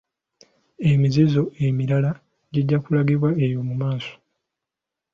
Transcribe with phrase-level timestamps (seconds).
[0.89, 2.11] Emizizo emirala
[2.53, 4.13] gijja kulagibwa eyo mu maaso.